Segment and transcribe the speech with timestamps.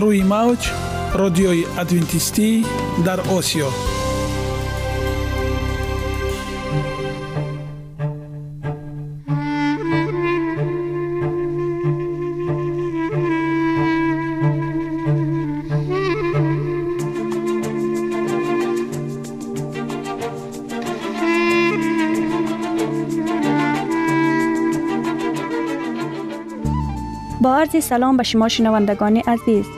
[0.00, 0.70] روی موج
[1.14, 2.66] رادیوی ادوینتیستی
[3.04, 3.68] در آسیا
[27.40, 29.77] با عرض سلام به شما شنوندگان عزیز.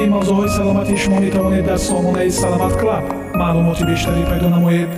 [0.00, 3.04] оиди мавзӯъҳои саломатии шумо метавонед дар сомонаи саломат клаб
[3.40, 4.90] маълумоти бештарӣ пайдо намоед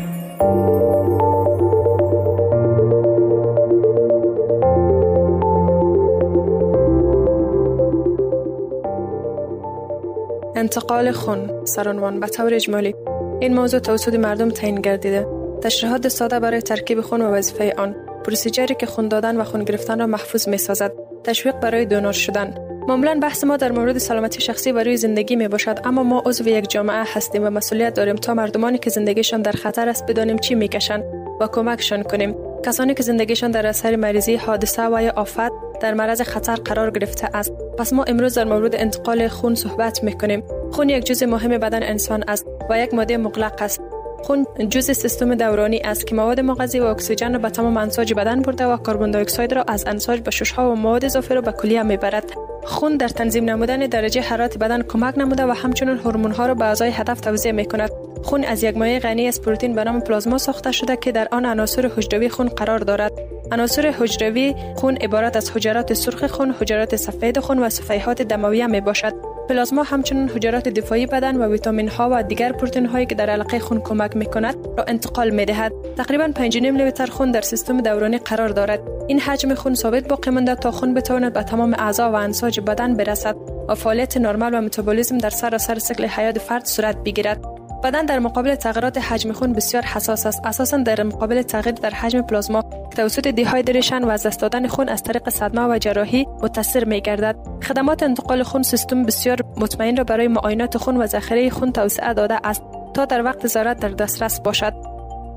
[10.62, 12.94] انتقال خون سرانوان به طور اجمالی
[13.40, 15.26] این موضوع توسط مردم تعیین گردیده
[15.62, 19.98] تشریحات ساده برای ترکیب خون و وظیفه آن پروسیجری که خون دادن و خون گرفتن
[19.98, 20.92] را محفوظ می سازد
[21.24, 22.54] تشویق برای دونور شدن
[22.87, 26.47] معمولا بحث ما در مورد سلامتی شخصی و روی زندگی می باشد اما ما عضو
[26.47, 30.55] یک جامعه هستیم و مسئولیت داریم تا مردمانی که زندگیشان در خطر است بدانیم چی
[30.55, 31.03] می‌کشند
[31.39, 32.35] و کمکشان کنیم.
[32.65, 35.51] کسانی که زندگیشان در اثر مریضی حادثه و یا آفت
[35.81, 37.53] در معرض خطر قرار گرفته است.
[37.77, 41.83] پس ما امروز در مورد انتقال خون صحبت می کنیم خون یک جزء مهم بدن
[41.83, 43.81] انسان است و یک ماده مغلق است.
[44.23, 48.41] خون جزء سیستم دورانی است که مواد مغذی و اکسیژن را به تمام انساج بدن
[48.41, 51.51] برده و کربن دی اکساید را از انساج به ششها و مواد اضافه را به
[51.51, 52.31] کلیه می‌برد.
[52.65, 56.65] خون در تنظیم نمودن درجه حرارت بدن کمک نموده و همچنین هورمون ها را به
[56.65, 57.89] اعضای هدف توزیع می کند
[58.23, 61.45] خون از یک مایع غنی از پروتئین به نام پلازما ساخته شده که در آن
[61.45, 63.11] عناصر حجروی خون قرار دارد.
[63.51, 68.81] عناصر حجروی خون عبارت از حجرات سرخ خون، حجرات سفید خون و صفیحات دمویه می
[68.81, 69.32] باشد.
[69.49, 73.59] پلازما همچنین حجرات دفاعی بدن و ویتامین ها و دیگر پروتئین هایی که در علقه
[73.59, 75.73] خون کمک می کند را انتقال می دهد.
[75.97, 78.79] تقریبا 5.5 لیتر خون در سیستم دورانی قرار دارد.
[79.07, 82.93] این حجم خون ثابت باقی مانده تا خون بتواند به تمام اعضا و انساج بدن
[82.93, 83.35] برسد
[83.69, 87.62] و فعالیت نرمال و متابولیسم در سراسر سکل حیات فرد صورت بگیرد.
[87.83, 92.21] بدن در مقابل تغییرات حجم خون بسیار حساس است اساسا در مقابل تغییر در حجم
[92.21, 92.61] پلازما
[92.95, 97.35] توسط دیهایدریشن و از دست دادن خون از طریق صدمه و جراحی متاثر می گردد
[97.63, 102.47] خدمات انتقال خون سیستم بسیار مطمئن را برای معاینات خون و ذخیره خون توسعه داده
[102.47, 102.63] است
[102.93, 104.73] تا در وقت ضرورت در دسترس باشد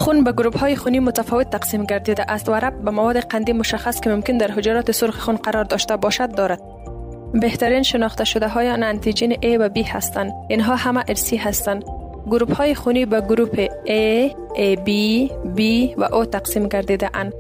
[0.01, 4.01] خون به گروه های خونی متفاوت تقسیم گردیده است و ربط به مواد قندی مشخص
[4.01, 6.61] که ممکن در حجرات سرخ خون قرار داشته باشد دارد.
[7.35, 10.33] بهترین شناخته شده های آن انتیجن A و B هستند.
[10.49, 11.85] اینها همه ارسی هستند.
[12.31, 14.89] گروه های خونی به گروه A, AB,
[15.57, 15.61] B
[15.97, 17.33] و O تقسیم گردیده اند.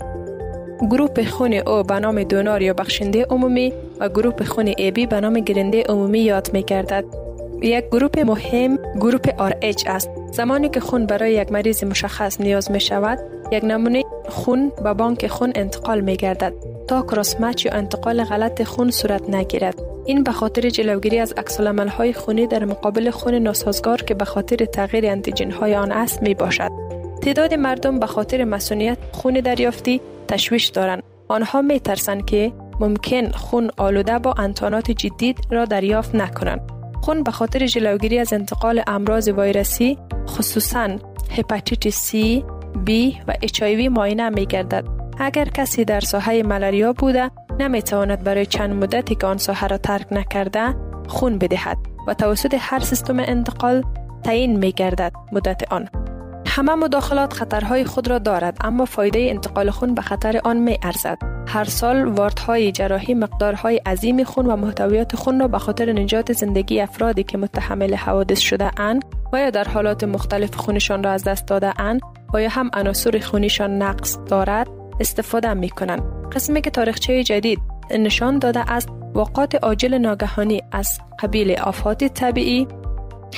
[0.90, 5.34] گروه خون او به نام دونار یا بخشنده عمومی و گروه خون AB به نام
[5.40, 7.04] گرنده عمومی یاد می گردد.
[7.62, 10.10] یک گروه مهم گروه RH است.
[10.32, 13.18] زمانی که خون برای یک مریض مشخص نیاز می شود،
[13.52, 16.52] یک نمونه خون به بانک خون انتقال می گردد
[16.88, 19.95] تا کراس یا انتقال غلط خون صورت نگیرد.
[20.06, 24.56] این به خاطر جلوگیری از عکس های خونی در مقابل خون ناسازگار که به خاطر
[24.64, 26.70] تغییر انتیجن های آن است می باشد.
[27.22, 31.02] تعداد مردم به خاطر مسئولیت خون دریافتی تشویش دارند.
[31.28, 36.60] آنها می ترسند که ممکن خون آلوده با انتانات جدید را دریافت نکنند.
[37.02, 39.98] خون به خاطر جلوگیری از انتقال امراض ویروسی
[40.28, 40.88] خصوصا
[41.30, 42.14] هپاتیت C،
[42.86, 42.90] B
[43.28, 44.84] و HIV معاینه می گردد.
[45.18, 49.78] اگر کسی در ساحه ملاریا بوده نمی تواند برای چند مدتی که آن ساحه را
[49.78, 50.74] ترک نکرده
[51.08, 53.84] خون بدهد و توسط هر سیستم انتقال
[54.24, 55.88] تعیین می گردد مدت آن.
[56.46, 61.18] همه مداخلات خطرهای خود را دارد اما فایده انتقال خون به خطر آن می ارزد.
[61.48, 66.80] هر سال واردهای جراحی مقدارهای عظیم خون و محتویات خون را به خاطر نجات زندگی
[66.80, 71.46] افرادی که متحمل حوادث شده اند و یا در حالات مختلف خونشان را از دست
[71.46, 72.00] داده اند
[72.34, 74.68] و یا هم عناصر خونیشان نقص دارد
[75.00, 76.15] استفاده می کنند.
[76.32, 82.68] قسمی که تاریخچه جدید نشان داده است وقات عاجل ناگهانی از قبیل آفات طبیعی،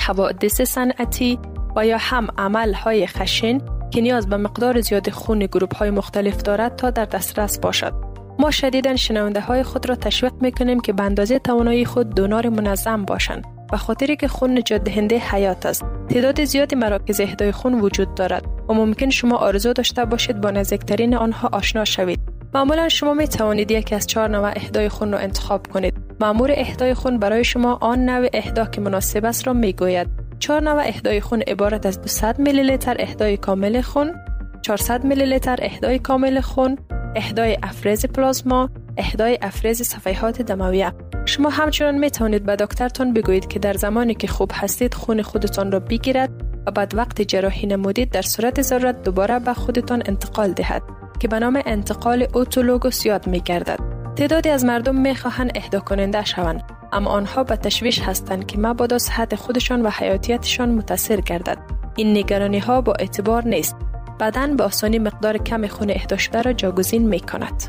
[0.06, 1.38] حوادث صنعتی
[1.76, 3.58] و یا هم عمل های خشن
[3.90, 7.92] که نیاز به مقدار زیاد خون گروپ های مختلف دارد تا در دسترس باشد.
[8.38, 12.48] ما شدیدا شنونده های خود را تشویق می کنیم که به اندازه توانایی خود دونار
[12.48, 15.84] منظم باشند و خاطری که خون نجات دهنده حیات است.
[16.08, 21.14] تعداد زیادی مراکز اهدای خون وجود دارد و ممکن شما آرزو داشته باشید با نزدیکترین
[21.14, 22.37] آنها آشنا شوید.
[22.54, 25.94] معمولا شما می توانید یکی از چهار نوع اهدای خون را انتخاب کنید.
[26.20, 30.08] مامور اهدای خون برای شما آن نوع اهدا که مناسب است را می گوید.
[30.38, 34.14] چهار نوع اهدای خون عبارت از 200 میلی لیتر اهدای کامل خون،
[34.62, 36.78] 400 میلی لیتر اهدای کامل خون،
[37.16, 40.92] اهدای افرز پلازما، اهدای افرز صفحات دمویه.
[41.26, 45.72] شما همچنان می توانید به دکترتان بگویید که در زمانی که خوب هستید خون خودتان
[45.72, 46.30] را بگیرد
[46.66, 50.82] و بعد وقت جراحی نمودید در صورت ضرورت دوباره به خودتان انتقال دهد
[51.18, 53.78] که به نام انتقال اوتولوگوس یاد می گردد.
[54.16, 56.62] تعدادی از مردم می خواهند اهدا کننده شوند
[56.92, 61.58] اما آنها به تشویش هستند که مبادا صحت خودشان و حیاتیتشان متاثر گردد.
[61.96, 63.76] این نگرانی ها با اعتبار نیست.
[64.20, 67.62] بدن به آسانی مقدار کم خون اهدا شده را جاگزین می کند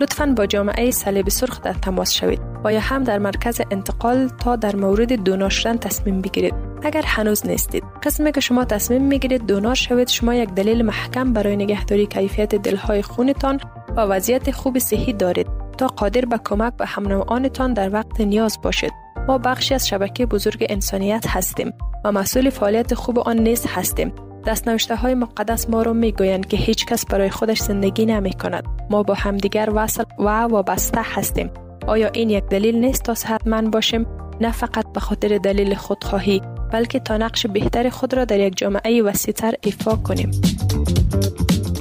[0.00, 2.40] لطفا با جامعه صلیب سرخ در تماس شوید.
[2.64, 6.54] و یا هم در مرکز انتقال تا در مورد دونار شدن تصمیم بگیرید.
[6.82, 7.84] اگر هنوز نیستید.
[8.02, 13.02] قسمی که شما تصمیم می‌گیرید دونار شوید شما یک دلیل محکم برای نگهداری کیفیت دلهای
[13.02, 13.60] خونتان
[13.96, 15.46] و وضعیت خوب صحی دارید
[15.78, 18.92] تا قادر به کمک به هم آنتان در وقت نیاز باشید.
[19.28, 21.72] ما بخشی از شبکه بزرگ انسانیت هستیم
[22.04, 24.12] و مسئول فعالیت خوب آن نیز هستیم.
[24.46, 28.64] دستنوشته های مقدس ما را می گویند که هیچ کس برای خودش زندگی نمی کند.
[28.90, 31.50] ما با همدیگر وصل و وابسته هستیم.
[31.86, 34.06] آیا این یک دلیل نیست تا صحتمند باشیم؟
[34.40, 36.42] نه فقط به خاطر دلیل خودخواهی
[36.72, 40.30] بلکه تا نقش بهتر خود را در یک جامعه وسیعتر ایفا کنیم.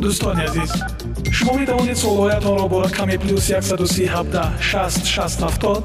[0.02, 0.72] دوستان عزیز
[1.32, 5.84] شما می توانید سوالات را با رقم پلوس 137 60 60 70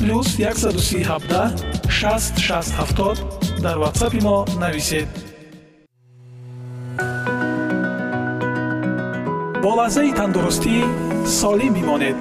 [0.00, 3.18] پلوس 137 60 60 70
[3.62, 5.27] در واتساپ ما نویسید.
[9.63, 10.75] бо лаҳзаи тандурустӣ
[11.39, 12.17] солим бимонед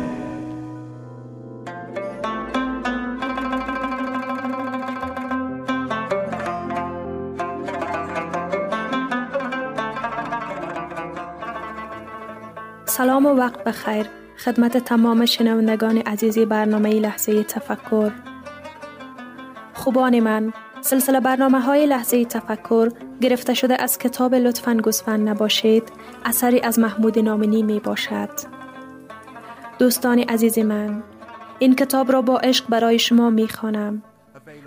[12.96, 18.12] سلام و وقت بخیر خدمت تمام شنوندگان عزیزی برنامه لحظه تفکر
[19.74, 22.91] خوبان من سلسله برنامه های لحظه تفکر
[23.21, 25.83] گرفته شده از کتاب لطفا گسفن نباشید
[26.25, 28.29] اثری از محمود نامنی می باشد
[29.79, 31.03] دوستان عزیز من
[31.59, 34.03] این کتاب را با عشق برای شما می خوانم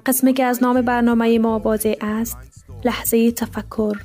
[0.06, 2.38] قسمی که از نام برنامه ما واضح است
[2.84, 3.96] لحظه تفکر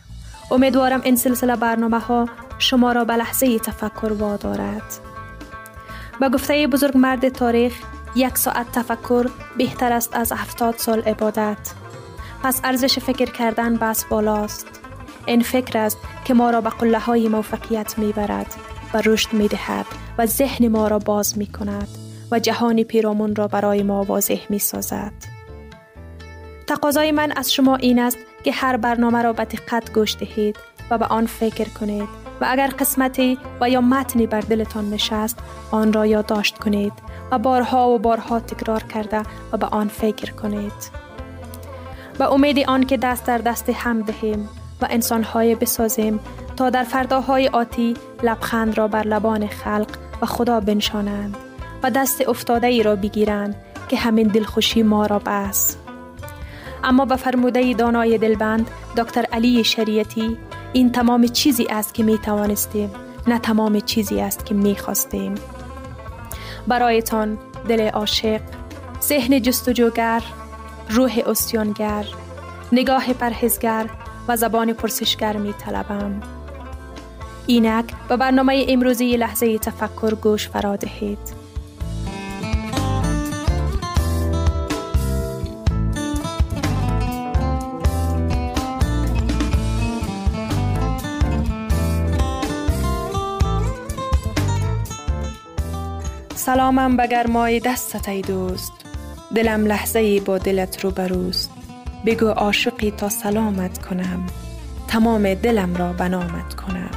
[0.51, 4.83] امیدوارم این سلسله برنامه ها شما را به لحظه تفکر وادارد.
[6.19, 7.73] به گفته بزرگ مرد تاریخ
[8.15, 11.57] یک ساعت تفکر بهتر است از هفتاد سال عبادت.
[12.45, 14.67] پس ارزش فکر کردن بس بالاست.
[15.25, 18.55] این فکر است که ما را به قله های موفقیت می برد
[18.93, 19.85] و رشد می دهد
[20.17, 21.87] و ذهن ما را باز می کند
[22.31, 25.13] و جهان پیرامون را برای ما واضح می سازد.
[26.67, 30.57] تقاضای من از شما این است که هر برنامه را به دقت گوش دهید
[30.89, 32.09] و به آن فکر کنید
[32.41, 35.39] و اگر قسمتی و یا متنی بر دلتان نشست
[35.71, 36.93] آن را یادداشت کنید
[37.31, 41.04] و بارها و بارها تکرار کرده و به آن فکر کنید
[42.19, 44.49] و امید آن که دست در دست هم دهیم
[44.81, 46.19] و انسانهای بسازیم
[46.57, 47.93] تا در فرداهای آتی
[48.23, 49.87] لبخند را بر لبان خلق
[50.21, 51.37] و خدا بنشانند
[51.83, 53.55] و دست افتاده ای را بگیرند
[53.87, 55.77] که همین دلخوشی ما را بس.
[56.83, 60.37] اما به فرموده دانای دلبند دکتر علی شریعتی
[60.73, 62.91] این تمام چیزی است که می توانستیم
[63.27, 65.35] نه تمام چیزی است که می خواستیم.
[66.67, 68.41] برایتان دل عاشق
[69.01, 70.21] ذهن جستجوگر
[70.89, 72.05] روح استیانگر
[72.71, 73.89] نگاه پرهزگر
[74.27, 76.21] و زبان پرسشگر می طلبم.
[77.47, 81.45] اینک به برنامه امروزی لحظه تفکر گوش فرا دهید.
[96.35, 98.84] سلامم به گرمای دستت ای دوست
[99.35, 101.51] دلم لحظه ای با دلت رو بروست
[102.05, 104.27] بگو عاشقی تا سلامت کنم
[104.87, 106.89] تمام دلم را بنامت کنم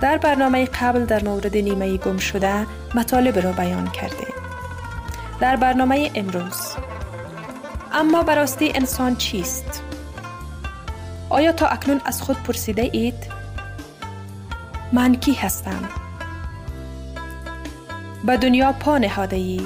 [0.00, 4.34] در برنامه قبل در مورد نیمه گم شده مطالب را بیان کردیم
[5.40, 6.60] در برنامه امروز
[7.92, 9.82] اما براستی انسان چیست؟
[11.30, 13.26] آیا تا اکنون از خود پرسیده اید؟
[14.92, 16.01] من کی هستم؟
[18.24, 19.60] به دنیا پا نهاده ای.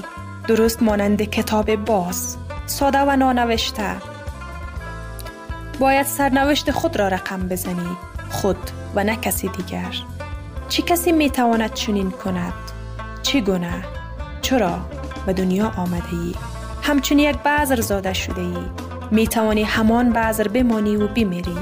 [0.48, 2.36] درست مانند کتاب باز.
[2.66, 3.96] ساده و نانوشته.
[5.78, 7.96] باید سرنوشت خود را رقم بزنی.
[8.30, 8.56] خود
[8.94, 9.94] و نه کسی دیگر.
[10.68, 12.52] چی کسی می تواند چنین کند؟
[13.22, 13.82] چی گناه؟
[14.42, 14.78] چرا
[15.26, 16.34] به دنیا آمده ای؟
[16.82, 18.56] همچون یک بذر زاده شده ای.
[19.10, 21.56] می توانی همان بذر بمانی و بمیری.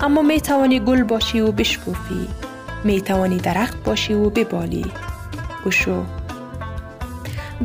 [0.00, 2.28] اما می توانی گل باشی و بشکوفی.
[2.84, 4.92] می توانی درخت باشی و ببالی.
[5.64, 6.04] گوشو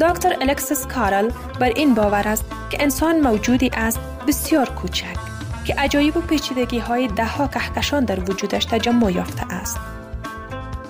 [0.01, 5.17] دکتر الکسیس کارل بر این باور است که انسان موجودی است بسیار کوچک
[5.65, 9.77] که عجایب و پیچیدگی های ده ها کهکشان در وجودش تجمع یافته است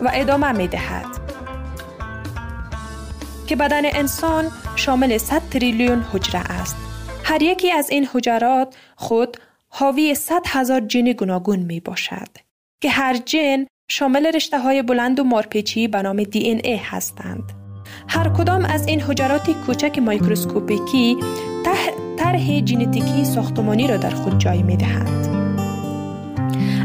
[0.02, 1.06] و ادامه می دهد
[3.48, 6.76] که بدن انسان شامل 100 تریلیون حجره است
[7.24, 12.30] هر یکی از این حجرات خود حاوی 100 هزار جن گوناگون می باشد
[12.82, 17.65] که هر جن شامل رشته های بلند و مارپیچی به نام دی این ای هستند.
[18.08, 21.18] هر کدام از این حجرات کوچک مایکروسکوپیکی
[22.18, 25.26] طرح ژنتیکی ساختمانی را در خود جای می دهند.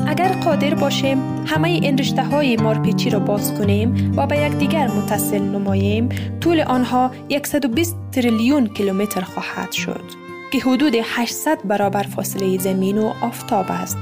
[0.07, 5.43] اگر قادر باشیم همه این رشته های مارپیچی را باز کنیم و به یکدیگر متصل
[5.43, 6.09] نماییم
[6.41, 7.11] طول آنها
[7.45, 10.05] 120 تریلیون کیلومتر خواهد شد
[10.53, 13.99] که حدود 800 برابر فاصله زمین و آفتاب است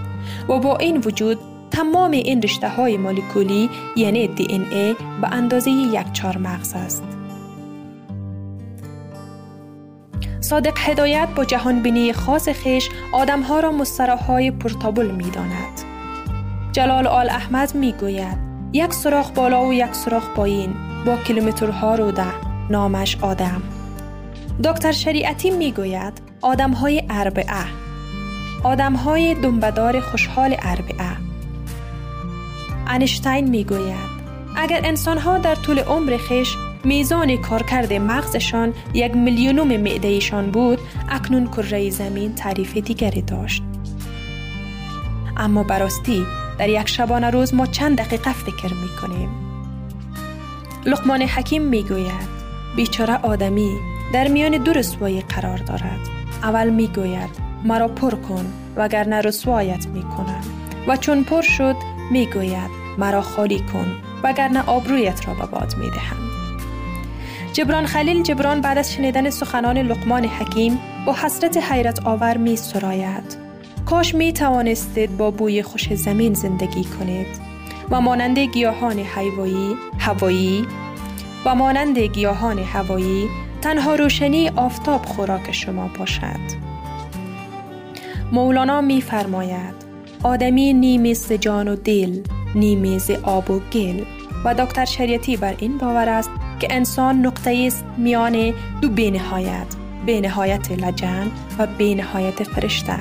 [0.49, 1.39] و با این وجود
[1.71, 7.03] تمام این رشته های مولکولی یعنی دی این ای به اندازه یک چهار مغز است.
[10.41, 15.81] صادق هدایت با جهانبینی خاص خیش آدمها را مستراهای پرتابل می داند.
[16.73, 18.39] جلال آل احمد می گوید
[18.73, 20.75] یک سراخ بالا و یک سراخ پایین
[21.07, 22.33] با کیلومترها رو ده
[22.71, 23.63] نامش آدم.
[24.65, 27.65] دکتر شریعتی می گوید آدم های اربعه
[28.65, 31.28] آدم های دنبدار خوشحال اربعه
[32.88, 34.18] انشتین می گوید
[34.57, 40.78] اگر انسان ها در طول عمر خیش میزان کارکرد مغزشان یک میلیونوم معدهشان بود
[41.09, 43.62] اکنون کره زمین تعریف دیگری داشت.
[45.37, 46.26] اما براستی
[46.59, 49.28] در یک شبانه روز ما چند دقیقه فکر می کنیم
[50.85, 52.38] لقمان حکیم می گوید
[52.76, 53.76] بیچاره آدمی
[54.12, 56.00] در میان دو رسوایی قرار دارد.
[56.42, 57.30] اول می گوید
[57.64, 60.42] مرا پر کن وگرنه رسوایت می کنم
[60.88, 61.76] و چون پر شد
[62.11, 66.17] می گوید مرا خالی کن وگرنه آبرویت را به باد می دهم.
[67.52, 73.37] جبران خلیل جبران بعد از شنیدن سخنان لقمان حکیم با حسرت حیرت آور می سراید.
[73.87, 77.26] کاش می توانستید با بوی خوش زمین زندگی کنید
[77.90, 80.67] و مانند گیاهان حیوایی هوایی
[81.45, 83.28] و مانند گیاهان هوایی
[83.62, 86.69] تنها روشنی آفتاب خوراک شما باشد.
[88.33, 89.75] مولانا می فرماید
[90.23, 92.21] آدمی نیمی جان و دل
[92.55, 94.05] نیمیز آب و گل
[94.45, 99.67] و دکتر شریعتی بر این باور است که انسان نقطه است میان دو بینهایت
[100.07, 102.99] بینهایت لجن و بینهایت فرشته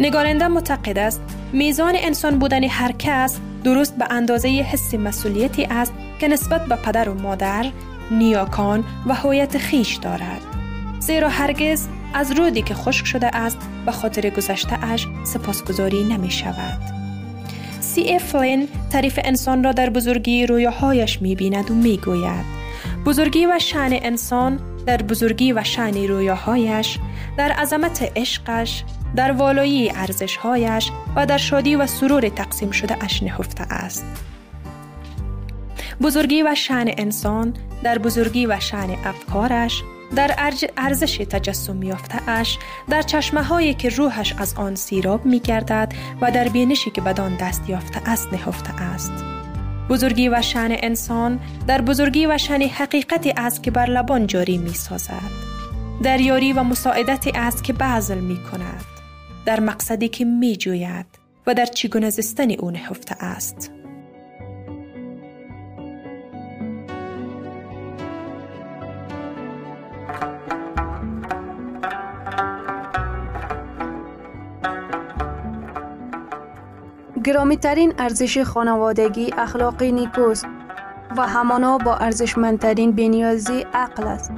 [0.00, 6.28] نگارنده معتقد است میزان انسان بودن هر کس درست به اندازه حس مسئولیتی است که
[6.28, 7.66] نسبت به پدر و مادر،
[8.10, 10.40] نیاکان و هویت خیش دارد.
[11.00, 16.95] زیرا هرگز از رودی که خشک شده است به خاطر گذشته اش سپاسگزاری نمی شود.
[17.96, 22.44] سی اف فلین تعریف انسان را در بزرگی رویاهایش می بیند و می گوید.
[23.06, 26.98] بزرگی و شعن انسان در بزرگی و شعن رویاهایش،
[27.38, 28.84] در عظمت عشقش،
[29.16, 34.06] در والایی ارزشهایش و در شادی و سرور تقسیم شده اش نهفته است.
[36.02, 39.82] بزرگی و شعن انسان در بزرگی و شعن افکارش،
[40.16, 40.34] در
[40.76, 42.58] ارزش تجسم یافته اش
[42.88, 47.36] در چشمه هایی که روحش از آن سیراب می گردد و در بینشی که بدان
[47.36, 49.12] دست یافته است نهفته است.
[49.88, 54.74] بزرگی و شن انسان در بزرگی و شن حقیقتی است که بر لبان جاری می
[54.74, 55.30] سازد.
[56.02, 58.84] در یاری و مساعدتی است که بعضل می کند.
[59.46, 61.06] در مقصدی که می جوید
[61.46, 63.70] و در چگونه زستن او نهفته است.
[77.26, 80.46] گرامی ترین ارزش خانوادگی اخلاقی نیکوست
[81.16, 84.32] و همانا با ارزشمندترین بنیازی عقل است.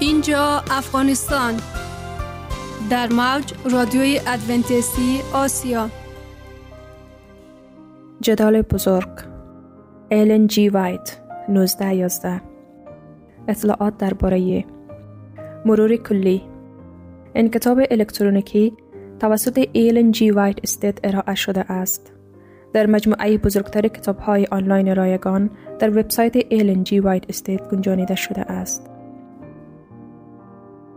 [0.00, 1.60] اینجا افغانستان
[2.90, 5.90] در موج رادیوی ادونتیستی آسیا
[8.24, 9.08] جدال بزرگ.
[10.08, 12.40] ایلن جی وایت 1911
[13.48, 14.64] اطلاعات درباره
[15.64, 16.42] مرور کلی.
[17.34, 18.76] این کتاب الکترونیکی
[19.20, 22.12] توسط ایلن جی وایت استیت ارائه شده است.
[22.72, 28.40] در مجموعه بزرگتر کتاب های آنلاین رایگان در وبسایت ایلن جی وایت استیت گنجانیده شده
[28.40, 28.90] است.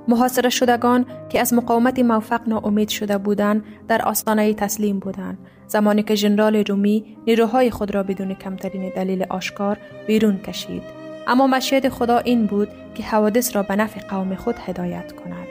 [0.07, 5.37] محاصره شدگان که از مقاومت موفق ناامید شده بودند در آستانه تسلیم بودند.
[5.67, 9.77] زمانی که ژنرال رومی نیروهای خود را بدون کمترین دلیل آشکار
[10.07, 10.83] بیرون کشید.
[11.27, 15.47] اما مشیت خدا این بود که حوادث را به نفع قوم خود هدایت کند.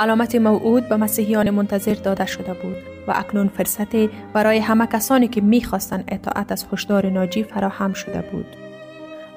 [0.00, 5.40] علامت موعود به مسیحیان منتظر داده شده بود و اکنون فرصتی برای همه کسانی که
[5.40, 8.46] می‌خواستند اطاعت از هشدار ناجی فراهم شده بود.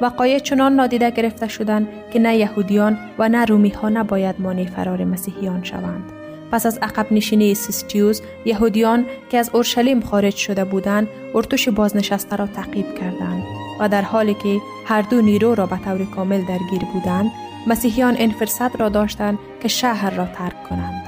[0.01, 5.03] وقایع چنان نادیده گرفته شدند که نه یهودیان و نه رومی ها نباید مانع فرار
[5.03, 6.16] مسیحیان شوند.
[6.51, 12.47] پس از عقب نشینی سیستیوز یهودیان که از اورشلیم خارج شده بودند ارتش بازنشسته را
[12.47, 13.43] تعقیب کردند
[13.79, 17.31] و در حالی که هر دو نیرو را به طور کامل درگیر بودند
[17.67, 21.03] مسیحیان این فرصت را داشتند که شهر را ترک کنند.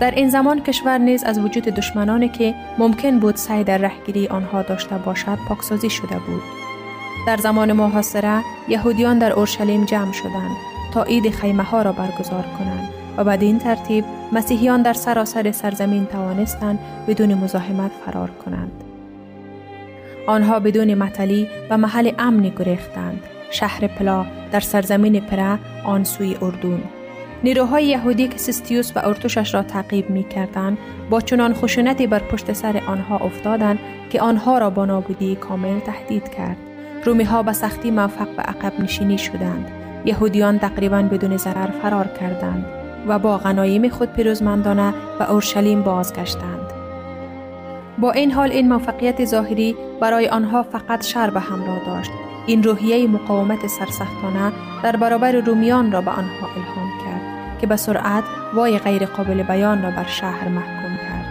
[0.00, 4.62] در این زمان کشور نیز از وجود دشمنانی که ممکن بود سعی در رهگیری آنها
[4.62, 6.42] داشته باشد پاکسازی شده بود.
[7.26, 10.56] در زمان محاصره یهودیان در اورشلیم جمع شدند
[10.94, 12.97] تا عید خیمه ها را برگزار کنند.
[13.18, 16.78] و بدین ترتیب مسیحیان در سراسر سرزمین توانستند
[17.08, 18.84] بدون مزاحمت فرار کنند.
[20.26, 23.22] آنها بدون مطلی و محل امنی گریختند.
[23.50, 26.82] شهر پلا در سرزمین پره آن سوی اردون.
[27.44, 30.78] نیروهای یهودی که سیستیوس و ارتشش را تعقیب می کردند
[31.10, 33.78] با چنان خشونتی بر پشت سر آنها افتادند
[34.10, 36.56] که آنها را با نابودی کامل تهدید کرد.
[37.04, 39.70] رومی ها به سختی موفق به عقب نشینی شدند.
[40.04, 46.72] یهودیان تقریبا بدون ضرر فرار کردند و با غنایم خود پیروزمندانه به اورشلیم بازگشتند.
[47.98, 52.10] با این حال این موفقیت ظاهری برای آنها فقط شر به همراه داشت.
[52.46, 58.24] این روحیه مقاومت سرسختانه در برابر رومیان را به آنها الهام کرد که به سرعت
[58.54, 61.26] وای غیر قابل بیان را بر شهر محکوم کرد.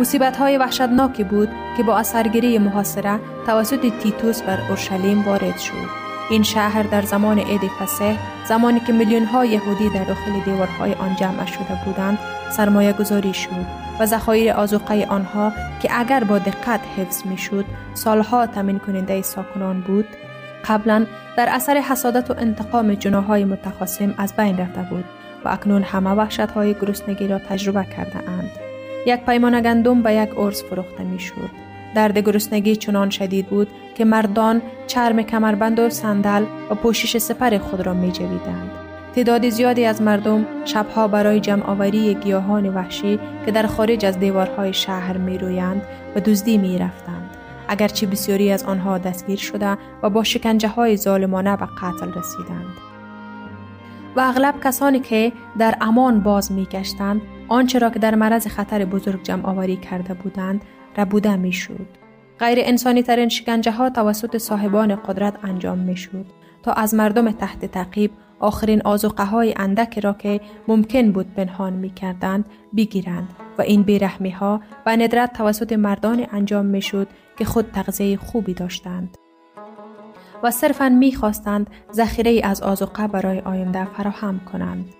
[0.00, 6.07] مصیبت های وحشتناکی بود که با اثرگیری محاصره توسط تیتوس بر اورشلیم وارد شد.
[6.30, 8.16] این شهر در زمان عید فسح
[8.48, 12.18] زمانی که میلیون های یهودی در داخل دیوارهای آن جمع شده بودند
[12.50, 13.66] سرمایه گذاری شد
[14.00, 17.64] و ذخایر آزوقه آنها که اگر با دقت حفظ می‌شد
[17.94, 20.06] سالها تمین کننده ساکنان بود
[20.64, 25.04] قبلا در اثر حسادت و انتقام جناهای متخاصم از بین رفته بود
[25.44, 28.50] و اکنون همه وحشت های گرسنگی را تجربه کرده اند.
[29.06, 31.67] یک پیمان گندم به یک ارز فروخته می شد.
[31.98, 37.80] درد گرسنگی چنان شدید بود که مردان چرم کمربند و صندل و پوشش سپر خود
[37.80, 38.70] را می جویدند.
[39.14, 44.72] تعداد زیادی از مردم شبها برای جمع آوری گیاهان وحشی که در خارج از دیوارهای
[44.72, 45.82] شهر می رویند
[46.16, 47.30] و دزدی می رفتند.
[47.68, 52.74] اگرچه بسیاری از آنها دستگیر شده و با شکنجه های ظالمانه به قتل رسیدند.
[54.16, 58.84] و اغلب کسانی که در امان باز می گشتند آنچه را که در مرض خطر
[58.84, 60.62] بزرگ جمع آوری کرده بودند
[60.96, 61.98] ربوده می شود.
[62.38, 66.26] غیر انسانی ترین شکنجه ها توسط صاحبان قدرت انجام می شود
[66.62, 71.90] تا از مردم تحت تعقیب آخرین آزوقه های اندک را که ممکن بود پنهان می
[71.90, 72.44] کردند
[72.76, 78.16] بگیرند و این بیرحمی ها و ندرت توسط مردان انجام می شد که خود تغذیه
[78.16, 79.18] خوبی داشتند.
[80.42, 84.94] و صرفا می خواستند ذخیره از آزوقه برای آینده فراهم کنند.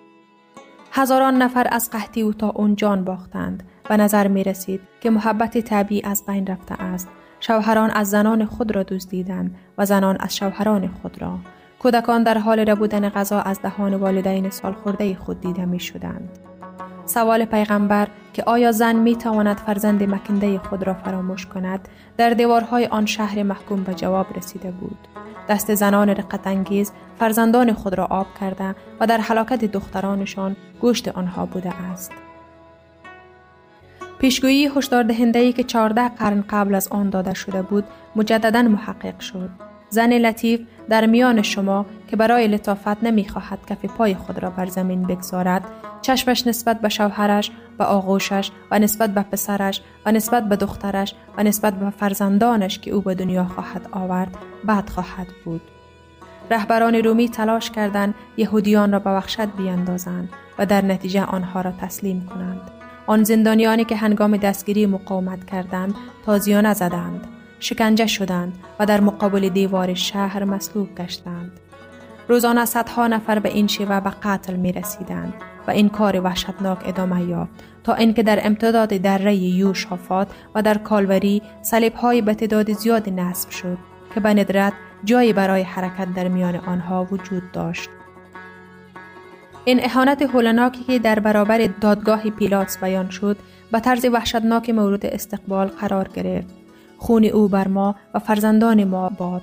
[0.93, 5.59] هزاران نفر از قحطی او تا اون جان باختند و نظر می رسید که محبت
[5.59, 7.09] طبیعی از بین رفته است.
[7.41, 11.39] شوهران از زنان خود را دزدیدند و زنان از شوهران خود را.
[11.79, 16.39] کودکان در حال ربودن غذا از دهان والدین سالخورده خود دیده می شدند.
[17.07, 22.87] سوال پیغمبر که آیا زن می تواند فرزند مکنده خود را فراموش کند در دیوارهای
[22.87, 25.09] آن شهر محکوم به جواب رسیده بود.
[25.49, 31.47] دست زنان رقت انگیز فرزندان خود را آب کرده و در حلاکت دخترانشان گوشت آنها
[31.47, 32.13] بوده است.
[34.19, 37.85] پیشگویی هشدار دهنده که 14 قرن قبل از آن داده شده بود
[38.17, 39.51] مجددا محقق شد.
[39.91, 45.03] زن لطیف در میان شما که برای لطافت نمی‌خواهد کف پای خود را بر زمین
[45.03, 45.65] بگذارد
[46.03, 51.43] چشمش نسبت به شوهرش و آغوشش و نسبت به پسرش و نسبت به دخترش و
[51.43, 54.37] نسبت به فرزندانش که او به دنیا خواهد آورد
[54.69, 55.61] بد خواهد بود
[56.51, 60.29] رهبران رومی تلاش کردند یهودیان را به وحشت بیاندازند
[60.59, 62.78] و در نتیجه آنها را تسلیم کنند
[63.09, 65.95] آن زندانیانی که هنگام دستگیری مقاومت کردند
[66.27, 67.27] تازیانه زدند
[67.61, 71.53] شکنجه شدند و در مقابل دیوار شهر مسلوب گشتند.
[72.29, 75.35] روزانه صدها نفر به این شیوه به قتل می رسیدند
[75.67, 77.51] و این کار وحشتناک ادامه یافت
[77.85, 83.51] تا اینکه در امتداد دره یوشافات و در کالوری صلیب های به تعداد زیاد نصب
[83.51, 83.79] شد
[84.15, 84.73] که به ندرت
[85.05, 87.91] جایی برای حرکت در میان آنها وجود داشت.
[89.69, 93.37] این اهانت هولناکی که در برابر دادگاه پیلاتس بیان شد
[93.73, 96.55] به طرز وحشتناک مورد استقبال قرار گرفت
[96.99, 99.43] خون او بر ما و فرزندان ما باد.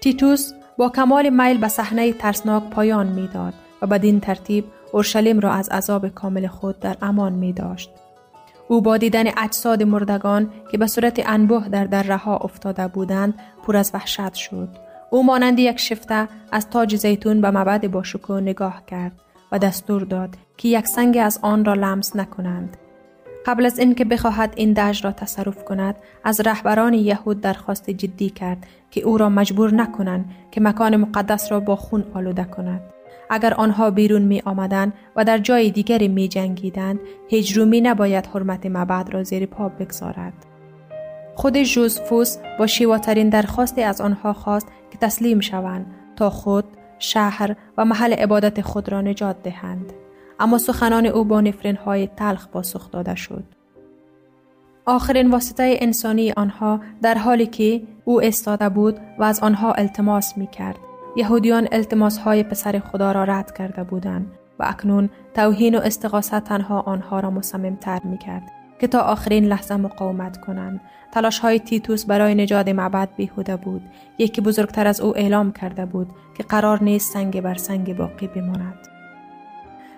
[0.00, 5.68] تیتوس با کمال میل به صحنه ترسناک پایان می‌داد و بدین ترتیب اورشلیم را از
[5.68, 7.90] عذاب کامل خود در امان می داشت.
[8.68, 13.34] او با دیدن اجساد مردگان که به صورت انبوه در دره ها افتاده بودند
[13.66, 14.87] پر از وحشت شد.
[15.10, 19.12] او مانند یک شفته از تاج زیتون به مبد باشکو نگاه کرد
[19.52, 22.76] و دستور داد که یک سنگ از آن را لمس نکنند.
[23.46, 28.66] قبل از اینکه بخواهد این دشت را تصرف کند از رهبران یهود درخواست جدی کرد
[28.90, 32.80] که او را مجبور نکنند که مکان مقدس را با خون آلوده کند.
[33.30, 38.66] اگر آنها بیرون می آمدن و در جای دیگری می جنگیدند هیچ رومی نباید حرمت
[38.66, 40.32] مبعد را زیر پا بگذارد.
[41.34, 46.64] خود جوزفوس با شیواترین درخواستی از آنها خواست که تسلیم شوند تا خود
[46.98, 49.92] شهر و محل عبادت خود را نجات دهند
[50.40, 53.44] اما سخنان او با نفرین های تلخ پاسخ داده شد.
[54.86, 60.46] آخرین واسطه انسانی آنها در حالی که او استاده بود و از آنها التماس می
[60.46, 60.78] کرد.
[61.16, 66.80] یهودیان التماس های پسر خدا را رد کرده بودند و اکنون توهین و استقاست تنها
[66.80, 67.40] آنها را
[67.80, 70.80] تر می کرد که تا آخرین لحظه مقاومت کنند.
[71.12, 73.82] تلاش های تیتوس برای نجات معبد بیهوده بود.
[74.18, 78.88] یکی بزرگتر از او اعلام کرده بود که قرار نیست سنگ بر سنگ باقی بماند.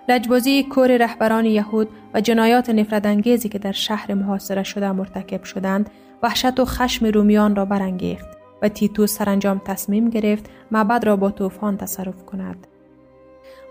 [0.09, 5.89] لجبازی کور رهبران یهود و جنایات نفرت که در شهر محاصره شده مرتکب شدند
[6.23, 8.27] وحشت و خشم رومیان را برانگیخت
[8.61, 12.67] و تیتوس سرانجام تصمیم گرفت معبد را با طوفان تصرف کند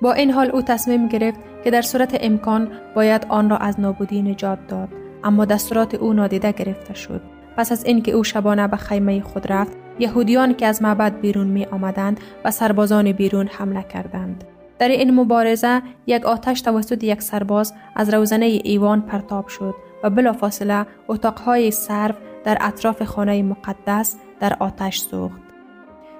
[0.02, 4.22] با این حال او تصمیم گرفت که در صورت امکان باید آن را از نابودی
[4.22, 4.88] نجات داد
[5.24, 7.20] اما دستورات او نادیده گرفته شد.
[7.56, 11.64] پس از اینکه او شبانه به خیمه خود رفت یهودیان که از معبد بیرون می
[11.64, 14.44] آمدند و سربازان بیرون حمله کردند.
[14.78, 20.86] در این مبارزه یک آتش توسط یک سرباز از روزنه ایوان پرتاب شد و بلافاصله
[21.08, 25.40] اتاقهای سرو در اطراف خانه مقدس در آتش سوخت.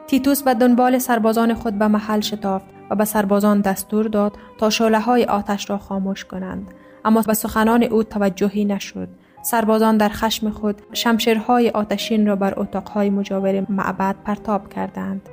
[0.06, 2.79] تیتوس به دنبال سربازان خود به محل شتافت.
[2.90, 6.74] و به سربازان دستور داد تا شعله های آتش را خاموش کنند
[7.04, 9.08] اما به سخنان او توجهی نشد
[9.42, 15.28] سربازان در خشم خود شمشیرهای آتشین را بر اتاقهای مجاور معبد پرتاب کردند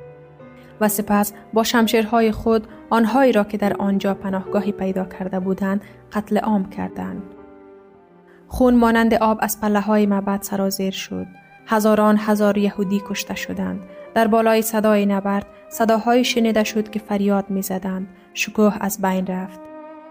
[0.80, 5.80] و سپس با شمشیرهای خود آنهایی را که در آنجا پناهگاهی پیدا کرده بودند
[6.12, 7.22] قتل عام کردند.
[8.48, 11.26] خون مانند آب از پله های معبد سرازیر شد.
[11.66, 13.80] هزاران هزار یهودی کشته شدند.
[14.18, 18.08] در بالای صدای نبرد صداهای شنیده شد که فریاد می زدند.
[18.34, 19.60] شکوه از بین رفت.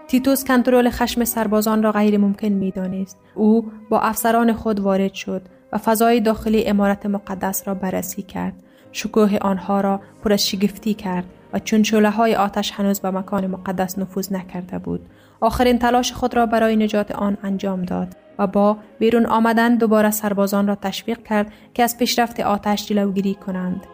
[0.06, 3.18] تیتوس کنترل خشم سربازان را غیر ممکن می دانست.
[3.34, 5.42] او با افسران خود وارد شد
[5.72, 8.62] و فضای داخلی امارت مقدس را بررسی کرد.
[8.92, 13.46] شکوه آنها را پر از شگفتی کرد و چون شله های آتش هنوز به مکان
[13.46, 15.00] مقدس نفوذ نکرده بود
[15.40, 20.66] آخرین تلاش خود را برای نجات آن انجام داد و با بیرون آمدن دوباره سربازان
[20.66, 23.86] را تشویق کرد که از پیشرفت آتش جلوگیری کنند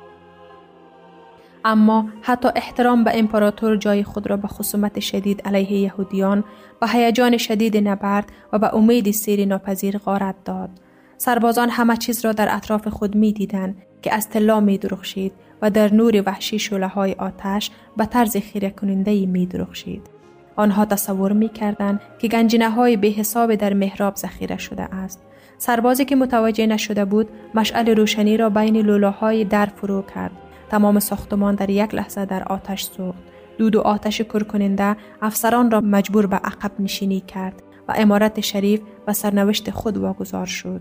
[1.64, 6.44] اما حتی احترام به امپراتور جای خود را به خصومت شدید علیه یهودیان
[6.82, 10.70] و هیجان شدید نبرد و به امید سیر ناپذیر غارت داد
[11.16, 15.70] سربازان همه چیز را در اطراف خود می دیدن که از طلا می درخشید و
[15.70, 20.10] در نور وحشی شوله های آتش به طرز خیره کننده می درخشید.
[20.56, 25.22] آنها تصور می کردن که گنجینه های به حساب در محراب ذخیره شده است.
[25.58, 30.43] سربازی که متوجه نشده بود مشعل روشنی را بین لولاهای در فرو کرد.
[30.74, 33.22] تمام ساختمان در یک لحظه در آتش سوخت.
[33.58, 39.12] دود و آتش کرکننده افسران را مجبور به عقب نشینی کرد و امارت شریف و
[39.12, 40.80] سرنوشت خود واگذار شد.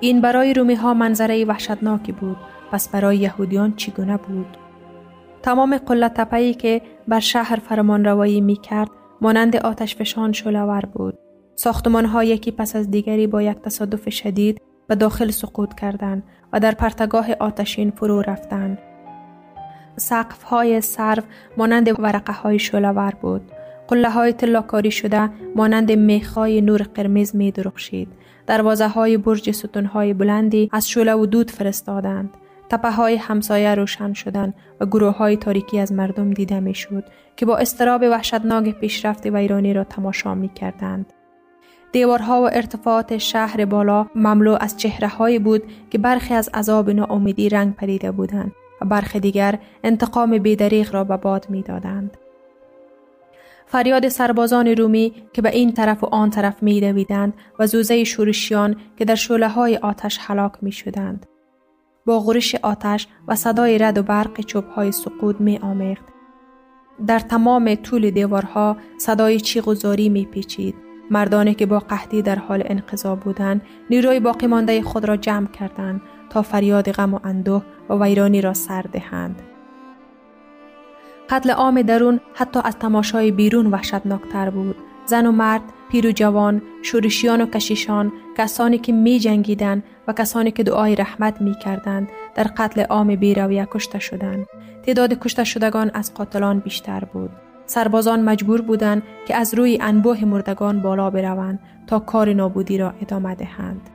[0.00, 2.36] این برای رومی ها منظره وحشتناکی بود
[2.72, 4.56] پس برای یهودیان چگونه بود
[5.42, 11.18] تمام قله تپه‌ای که بر شهر فرمان روایی می کرد مانند آتش فشان شلوور بود
[11.54, 16.60] ساختمان ها یکی پس از دیگری با یک تصادف شدید به داخل سقوط کردند و
[16.60, 18.78] در پرتگاه آتشین فرو رفتند
[19.96, 21.22] سقف های سرو
[21.56, 23.52] مانند ورقه های شلوور بود
[23.88, 28.08] قله های تلاکاری شده مانند میخای نور قرمز می درخشید
[28.46, 32.30] دروازه های برج ستون های بلندی از شوله و دود فرستادند.
[32.68, 37.04] تپه های همسایه روشن شدند و گروه های تاریکی از مردم دیده می شود
[37.36, 41.12] که با استراب وحشتناک پیشرفت ویرانی را تماشا می کردند.
[41.94, 47.48] دیوارها و ارتفاعات شهر بالا مملو از چهره های بود که برخی از عذاب ناامیدی
[47.48, 52.16] رنگ پریده بودند و برخی دیگر انتقام بیدریغ را به باد می دادند.
[53.66, 58.76] فریاد سربازان رومی که به این طرف و آن طرف می دویدند و زوزه شورشیان
[58.96, 61.26] که در شوله های آتش حلاک می شدند.
[62.06, 66.04] با غرش آتش و صدای رد و برق چوب های سقود می آمیخت.
[67.06, 70.83] در تمام طول دیوارها صدای چیغ و زاری می پیچید.
[71.10, 76.00] مردانی که با قحطی در حال انقضا بودند نیروی باقی مانده خود را جمع کردند
[76.30, 79.42] تا فریاد غم و اندوه و ویرانی را سر دهند.
[81.30, 84.76] قتل عام درون حتی از تماشای بیرون وحشتناکتر بود.
[85.06, 90.50] زن و مرد پیر و جوان شورشیان و کشیشان کسانی که می جنگیدن و کسانی
[90.50, 94.46] که دعای رحمت می کردند در قتل عام بیرویه کشته شدند.
[94.82, 97.30] تعداد کشته شدگان از قاتلان بیشتر بود.
[97.66, 103.34] سربازان مجبور بودند که از روی انبوه مردگان بالا بروند تا کار نابودی را ادامه
[103.34, 103.90] دهند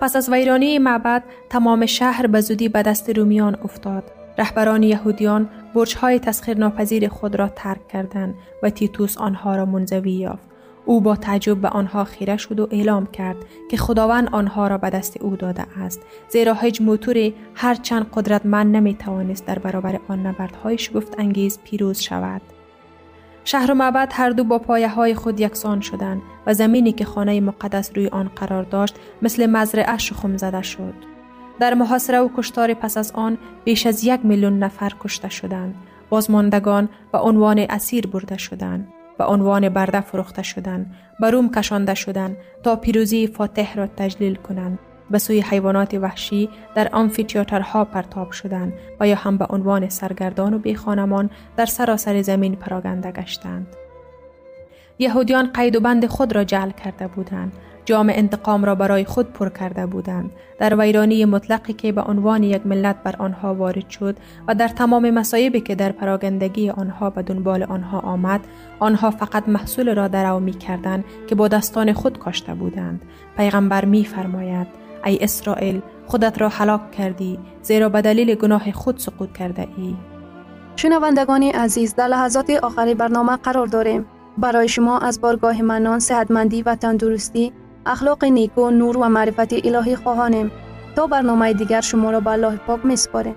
[0.00, 4.04] پس از ویرانی معبد تمام شهر به زودی به دست رومیان افتاد
[4.38, 10.55] رهبران یهودیان برجهای تسخیر ناپذیر خود را ترک کردند و تیتوس آنها را منزوی یافت.
[10.86, 13.36] او با تعجب به آنها خیره شد و اعلام کرد
[13.70, 16.00] که خداوند آنها را به دست او داده است.
[16.28, 22.42] زیرا هیچ موتوری هرچند قدرتمند نمی توانست در برابر آن نبردهای شگفت انگیز پیروز شود.
[23.44, 27.40] شهر و معبد هر دو با پایه های خود یکسان شدند و زمینی که خانه
[27.40, 30.94] مقدس روی آن قرار داشت مثل مزرعه شخم زده شد.
[31.60, 35.74] در محاصره و کشتار پس از آن بیش از یک میلیون نفر کشته شدند.
[36.10, 38.92] بازماندگان به عنوان اسیر برده شدند.
[39.18, 44.78] به عنوان برده فروخته شدند به روم کشانده شدند تا پیروزی فاتح را تجلیل کنند
[45.10, 50.58] به سوی حیوانات وحشی در آمفیتیاترها پرتاب شدند و یا هم به عنوان سرگردان و
[50.58, 53.66] بیخانمان در سراسر زمین پراگنده گشتند.
[54.98, 57.52] یهودیان قید و بند خود را جعل کرده بودند.
[57.84, 60.30] جام انتقام را برای خود پر کرده بودند.
[60.58, 64.16] در ویرانی مطلقی که به عنوان یک ملت بر آنها وارد شد
[64.48, 68.40] و در تمام مصایبی که در پراگندگی آنها به دنبال آنها آمد
[68.78, 73.02] آنها فقط محصول را درو می کردند که با دستان خود کاشته بودند.
[73.36, 74.66] پیغمبر می فرماید
[75.04, 79.96] ای اسرائیل خودت را هلاک کردی زیرا به دلیل گناه خود سقوط کرده ای.
[80.76, 84.06] شنوندگان عزیز در لحظات آخری برنامه قرار داریم.
[84.38, 87.52] برای شما از بارگاه منان صحتمندی و تندرستی
[87.86, 90.50] اخلاق نیکو نور و معرفت الهی خواهانیم
[90.96, 93.36] تا برنامه دیگر شما را به الله پاک میسپاریم